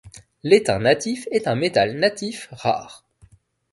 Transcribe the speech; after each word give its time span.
L'étain 0.41 0.79
natif 0.79 1.27
est 1.29 1.47
un 1.47 1.53
métal 1.53 1.95
natif 1.95 2.47
rare. 2.51 3.05